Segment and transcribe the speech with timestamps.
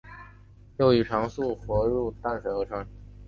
[0.77, 2.87] 幼鱼常溯河入淡水河川。